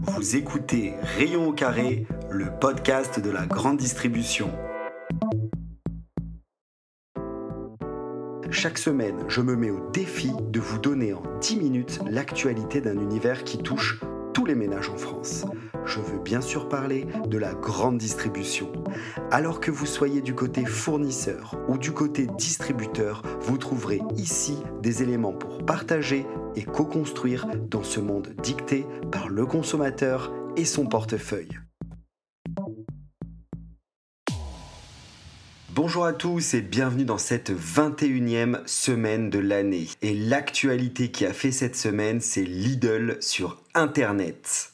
[0.00, 4.50] Vous écoutez Rayon au carré, le podcast de la grande distribution.
[8.50, 12.98] Chaque semaine, je me mets au défi de vous donner en 10 minutes l'actualité d'un
[12.98, 14.00] univers qui touche
[14.34, 15.46] tous les ménages en France.
[15.86, 18.70] Je veux bien sûr parler de la grande distribution.
[19.30, 25.02] Alors que vous soyez du côté fournisseur ou du côté distributeur, vous trouverez ici des
[25.02, 26.26] éléments pour partager
[26.56, 31.60] et co-construire dans ce monde dicté par le consommateur et son portefeuille.
[35.76, 39.88] Bonjour à tous et bienvenue dans cette 21e semaine de l'année.
[40.00, 44.72] Et l'actualité qui a fait cette semaine, c'est Lidl sur Internet.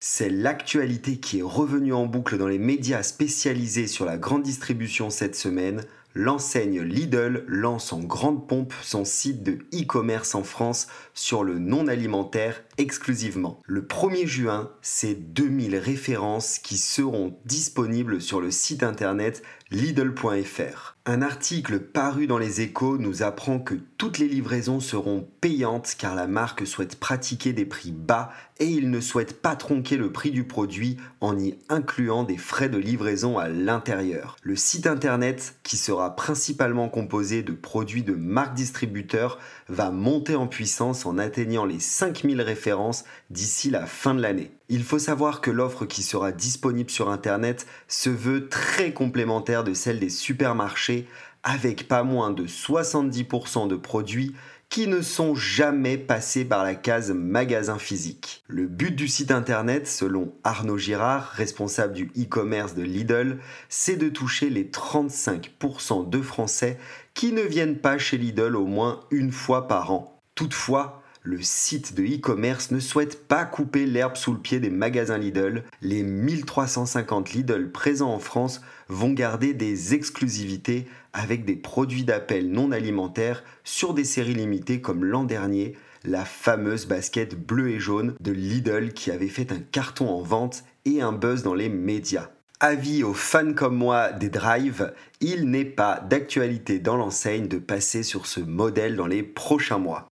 [0.00, 5.10] C'est l'actualité qui est revenue en boucle dans les médias spécialisés sur la grande distribution
[5.10, 5.84] cette semaine.
[6.14, 11.86] L'enseigne Lidl lance en grande pompe son site de e-commerce en France sur le non
[11.86, 13.60] alimentaire exclusivement.
[13.64, 20.96] Le 1er juin, c'est 2000 références qui seront disponibles sur le site internet Lidl.fr.
[21.06, 26.14] Un article paru dans les échos nous apprend que toutes les livraisons seront payantes car
[26.14, 30.30] la marque souhaite pratiquer des prix bas et il ne souhaite pas tronquer le prix
[30.30, 34.36] du produit en y incluant des frais de livraison à l'intérieur.
[34.42, 39.38] Le site internet, qui sera principalement composé de produits de marques distributeurs,
[39.70, 44.52] va monter en puissance en atteignant les 5000 références d'ici la fin de l'année.
[44.72, 49.74] Il faut savoir que l'offre qui sera disponible sur Internet se veut très complémentaire de
[49.74, 51.08] celle des supermarchés
[51.42, 54.32] avec pas moins de 70% de produits
[54.68, 58.44] qui ne sont jamais passés par la case magasin physique.
[58.46, 64.08] Le but du site internet, selon Arnaud Girard, responsable du e-commerce de Lidl, c'est de
[64.08, 66.78] toucher les 35% de Français
[67.14, 70.22] qui ne viennent pas chez Lidl au moins une fois par an.
[70.36, 75.18] Toutefois, le site de e-commerce ne souhaite pas couper l'herbe sous le pied des magasins
[75.18, 75.64] Lidl.
[75.82, 82.72] Les 1350 Lidl présents en France vont garder des exclusivités avec des produits d'appel non
[82.72, 88.32] alimentaires sur des séries limitées comme l'an dernier, la fameuse basket bleue et jaune de
[88.32, 92.30] Lidl qui avait fait un carton en vente et un buzz dans les médias.
[92.60, 98.02] Avis aux fans comme moi des drives, il n'est pas d'actualité dans l'enseigne de passer
[98.02, 100.09] sur ce modèle dans les prochains mois.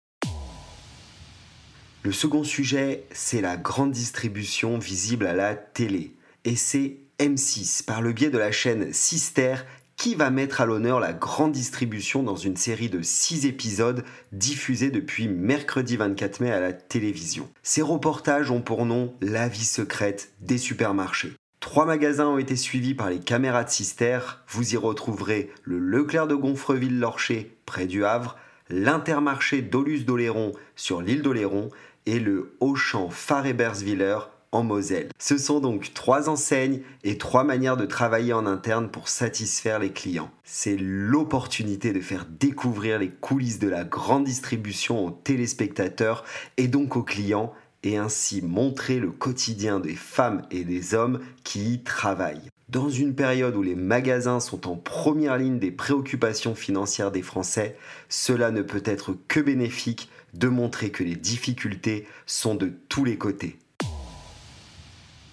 [2.04, 6.16] Le second sujet, c'est la grande distribution visible à la télé.
[6.44, 9.54] Et c'est M6, par le biais de la chaîne Sister,
[9.94, 14.90] qui va mettre à l'honneur la grande distribution dans une série de 6 épisodes diffusés
[14.90, 17.48] depuis mercredi 24 mai à la télévision.
[17.62, 21.34] Ces reportages ont pour nom La vie secrète des supermarchés.
[21.60, 24.18] Trois magasins ont été suivis par les caméras de Sister.
[24.48, 28.36] Vous y retrouverez le Leclerc de Gonfreville-Lorcher, près du Havre,
[28.72, 31.68] l'Intermarché d'Olus-d'Oléron sur l'île d'Oléron
[32.06, 34.18] et le Auchan Fareberswiller
[34.50, 35.08] en Moselle.
[35.18, 39.92] Ce sont donc trois enseignes et trois manières de travailler en interne pour satisfaire les
[39.92, 40.30] clients.
[40.44, 46.24] C'est l'opportunité de faire découvrir les coulisses de la grande distribution aux téléspectateurs
[46.56, 51.74] et donc aux clients et ainsi montrer le quotidien des femmes et des hommes qui
[51.74, 52.51] y travaillent.
[52.72, 57.76] Dans une période où les magasins sont en première ligne des préoccupations financières des Français,
[58.08, 63.18] cela ne peut être que bénéfique de montrer que les difficultés sont de tous les
[63.18, 63.58] côtés.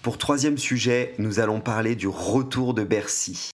[0.02, 3.48] Pour troisième sujet, nous allons parler du retour de Bercy.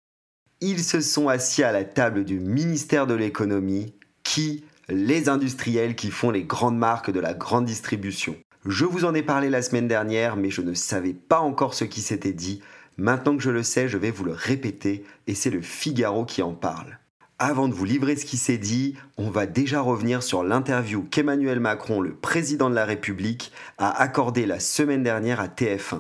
[0.62, 3.94] Ils se sont assis à la table du ministère de l'économie,
[4.24, 8.36] qui les industriels qui font les grandes marques de la grande distribution.
[8.66, 11.86] Je vous en ai parlé la semaine dernière, mais je ne savais pas encore ce
[11.86, 12.64] qui s'était dit.
[12.98, 16.42] Maintenant que je le sais, je vais vous le répéter, et c'est le Figaro qui
[16.42, 17.00] en parle.
[17.38, 21.60] Avant de vous livrer ce qui s'est dit, on va déjà revenir sur l'interview qu'Emmanuel
[21.60, 26.00] Macron, le président de la République, a accordée la semaine dernière à TF1.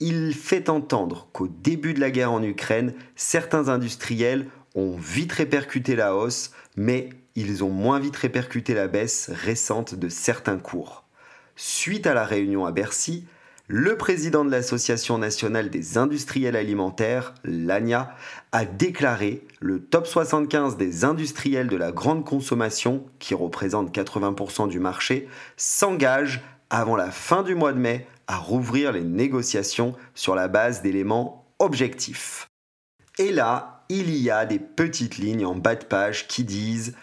[0.00, 5.96] Il fait entendre qu'au début de la guerre en Ukraine, certains industriels ont vite répercuté
[5.96, 11.04] la hausse, mais ils ont moins vite répercuté la baisse récente de certains cours.
[11.56, 13.26] Suite à la réunion à Bercy,
[13.66, 18.14] le président de l'Association nationale des industriels alimentaires, l'ANIA,
[18.52, 24.80] a déclaré le top 75 des industriels de la grande consommation, qui représente 80% du
[24.80, 30.48] marché, s'engage avant la fin du mois de mai à rouvrir les négociations sur la
[30.48, 32.48] base d'éléments objectifs.
[33.18, 36.94] Et là, il y a des petites lignes en bas de page qui disent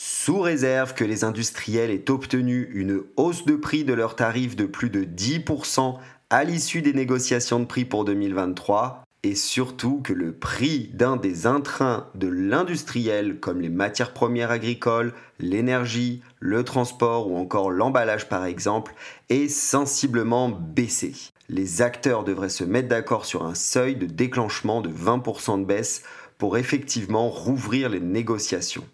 [0.00, 4.64] sous réserve que les industriels aient obtenu une hausse de prix de leurs tarifs de
[4.64, 5.96] plus de 10%
[6.30, 11.48] à l'issue des négociations de prix pour 2023, et surtout que le prix d'un des
[11.48, 18.44] intrins de l'industriel comme les matières premières agricoles, l'énergie, le transport ou encore l'emballage par
[18.44, 18.94] exemple
[19.30, 21.12] est sensiblement baissé.
[21.48, 26.04] Les acteurs devraient se mettre d'accord sur un seuil de déclenchement de 20% de baisse
[26.38, 28.84] pour effectivement rouvrir les négociations.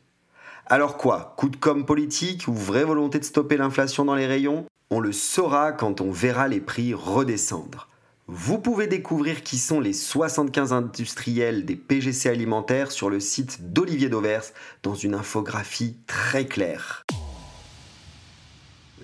[0.66, 4.64] Alors quoi Coup de com politique ou vraie volonté de stopper l'inflation dans les rayons?
[4.88, 7.88] On le saura quand on verra les prix redescendre.
[8.28, 14.08] Vous pouvez découvrir qui sont les 75 industriels des PGC alimentaires sur le site d'Olivier
[14.08, 14.44] Dauvers
[14.82, 17.04] dans une infographie très claire.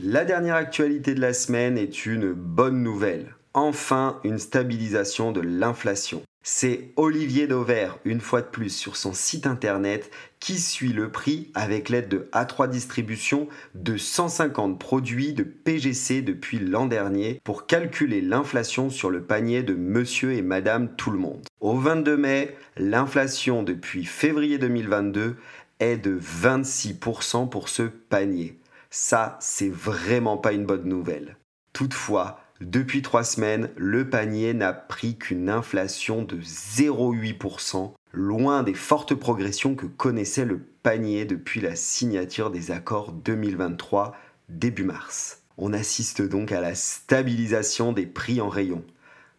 [0.03, 3.35] La dernière actualité de la semaine est une bonne nouvelle.
[3.53, 6.23] Enfin, une stabilisation de l'inflation.
[6.43, 11.51] C'est Olivier Dauvert, une fois de plus sur son site internet, qui suit le prix
[11.55, 18.23] avec l'aide de A3 Distribution de 150 produits de PGC depuis l'an dernier pour calculer
[18.23, 21.45] l'inflation sur le panier de monsieur et madame tout le monde.
[21.61, 25.37] Au 22 mai, l'inflation depuis février 2022
[25.79, 28.59] est de 26% pour ce panier.
[28.89, 31.37] Ça, c'est vraiment pas une bonne nouvelle.
[31.75, 39.15] Toutefois, depuis trois semaines, le panier n'a pris qu'une inflation de 0,8%, loin des fortes
[39.15, 44.15] progressions que connaissait le panier depuis la signature des accords 2023
[44.51, 45.41] début mars.
[45.57, 48.85] On assiste donc à la stabilisation des prix en rayon.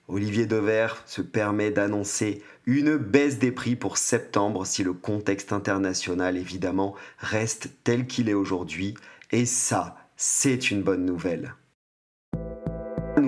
[0.08, 6.38] Olivier Dever se permet d'annoncer une baisse des prix pour septembre si le contexte international
[6.38, 8.96] évidemment reste tel qu'il est aujourd'hui,
[9.32, 11.54] et ça, c'est une bonne nouvelle.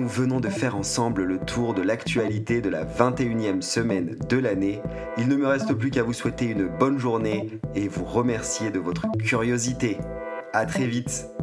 [0.04, 4.82] Nous venons de faire ensemble le tour de l'actualité de la 21e semaine de l'année.
[5.16, 8.78] Il ne me reste plus qu'à vous souhaiter une bonne journée et vous remercier de
[8.78, 9.96] votre curiosité.
[10.52, 11.33] A très vite